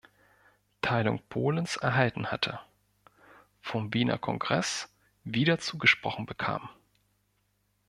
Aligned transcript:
Teilung 0.81 1.19
Polens 1.29 1.75
erhalten 1.77 2.31
hatte, 2.31 2.59
vom 3.61 3.93
Wiener 3.93 4.17
Kongress 4.17 4.89
wieder 5.25 5.59
zugesprochen 5.59 6.25
bekam. 6.25 6.67